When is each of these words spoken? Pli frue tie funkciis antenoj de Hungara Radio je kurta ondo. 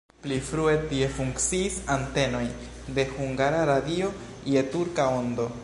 Pli 0.21 0.37
frue 0.45 0.71
tie 0.93 1.09
funkciis 1.17 1.75
antenoj 1.97 2.43
de 2.97 3.07
Hungara 3.13 3.61
Radio 3.73 4.13
je 4.55 4.65
kurta 4.77 5.11
ondo. 5.23 5.51